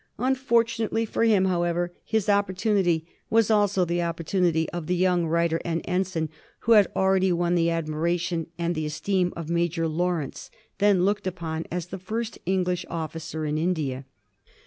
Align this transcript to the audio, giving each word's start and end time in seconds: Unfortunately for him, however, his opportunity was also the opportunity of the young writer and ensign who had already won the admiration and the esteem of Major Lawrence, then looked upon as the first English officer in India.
Unfortunately 0.17 1.05
for 1.05 1.25
him, 1.25 1.45
however, 1.45 1.93
his 2.03 2.27
opportunity 2.27 3.05
was 3.29 3.51
also 3.51 3.85
the 3.85 4.01
opportunity 4.01 4.67
of 4.71 4.87
the 4.87 4.95
young 4.95 5.27
writer 5.27 5.61
and 5.63 5.79
ensign 5.85 6.27
who 6.61 6.71
had 6.71 6.87
already 6.95 7.31
won 7.31 7.53
the 7.53 7.69
admiration 7.69 8.47
and 8.57 8.73
the 8.73 8.87
esteem 8.87 9.31
of 9.35 9.51
Major 9.51 9.87
Lawrence, 9.87 10.49
then 10.79 11.05
looked 11.05 11.27
upon 11.27 11.67
as 11.71 11.85
the 11.85 11.99
first 11.99 12.39
English 12.47 12.83
officer 12.89 13.45
in 13.45 13.59
India. 13.59 14.05